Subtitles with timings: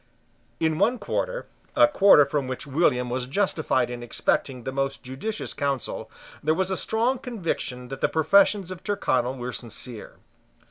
[0.59, 1.45] In one quarter,
[1.75, 6.09] a quarter from which William was justified in expecting the most judicious counsel,
[6.41, 10.15] there was a strong conviction that the professions of Tyrconnel were sincere.